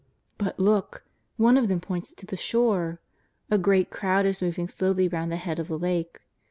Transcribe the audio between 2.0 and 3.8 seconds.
to the shore. A